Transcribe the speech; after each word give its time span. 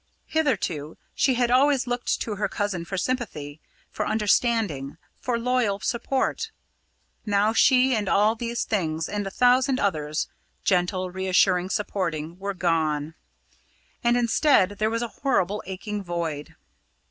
Hitherto, 0.25 0.97
she 1.13 1.35
had 1.35 1.51
always 1.51 1.85
looked 1.85 2.19
to 2.21 2.33
her 2.37 2.49
cousin 2.49 2.85
for 2.85 2.97
sympathy, 2.97 3.61
for 3.91 4.07
understanding, 4.07 4.97
for 5.19 5.37
loyal 5.37 5.79
support. 5.79 6.49
Now 7.23 7.53
she 7.53 7.93
and 7.95 8.09
all 8.09 8.33
these 8.33 8.63
things, 8.63 9.07
and 9.07 9.27
a 9.27 9.29
thousand 9.29 9.79
others 9.79 10.27
gentle, 10.63 11.15
assuring, 11.15 11.69
supporting 11.69 12.39
were 12.39 12.55
gone. 12.55 13.13
And 14.03 14.17
instead 14.17 14.69
there 14.79 14.89
was 14.89 15.03
a 15.03 15.07
horrible 15.21 15.61
aching 15.67 16.03
void. 16.03 16.55